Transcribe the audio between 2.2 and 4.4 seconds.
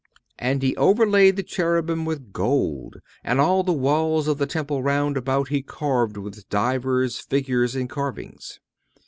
gold. And all the walls of